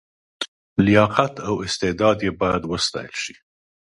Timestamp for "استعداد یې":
1.65-2.31